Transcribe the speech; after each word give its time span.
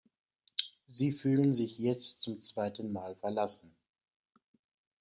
Sie 0.87 1.11
fühlen 1.11 1.53
sich 1.53 1.77
jetzt 1.77 2.21
zum 2.21 2.39
zweiten 2.41 2.91
Mal 2.91 3.15
verlassen. 3.17 3.75